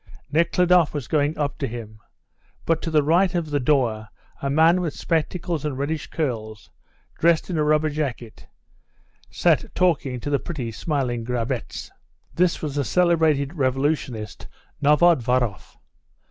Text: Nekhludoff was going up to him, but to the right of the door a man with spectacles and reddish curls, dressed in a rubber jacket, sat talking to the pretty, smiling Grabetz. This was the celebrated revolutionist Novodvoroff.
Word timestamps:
Nekhludoff 0.31 0.95
was 0.95 1.07
going 1.07 1.37
up 1.37 1.59
to 1.59 1.67
him, 1.67 1.99
but 2.65 2.81
to 2.81 2.89
the 2.89 3.03
right 3.03 3.35
of 3.35 3.51
the 3.51 3.59
door 3.59 4.09
a 4.41 4.49
man 4.49 4.81
with 4.81 4.95
spectacles 4.95 5.63
and 5.63 5.77
reddish 5.77 6.07
curls, 6.07 6.71
dressed 7.19 7.51
in 7.51 7.57
a 7.59 7.63
rubber 7.63 7.91
jacket, 7.91 8.47
sat 9.29 9.65
talking 9.75 10.19
to 10.19 10.31
the 10.31 10.39
pretty, 10.39 10.71
smiling 10.71 11.23
Grabetz. 11.23 11.91
This 12.33 12.63
was 12.63 12.73
the 12.73 12.83
celebrated 12.83 13.53
revolutionist 13.53 14.47
Novodvoroff. 14.81 15.77